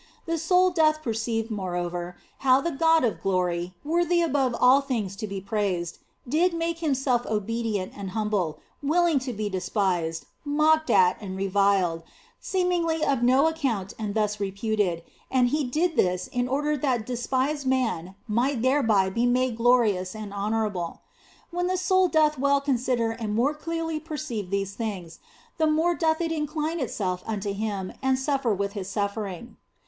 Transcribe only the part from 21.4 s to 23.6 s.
When the soul doth well con sider and more